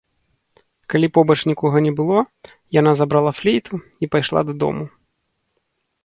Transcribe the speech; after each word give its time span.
Калі 0.91 1.07
побач 1.17 1.35
нікога 1.49 1.77
не 1.87 1.91
было, 1.99 2.19
яна 2.79 2.91
забрала 3.01 3.31
флейту 3.41 3.75
і 4.07 4.09
пайшла 4.15 4.41
дадому. 4.49 4.83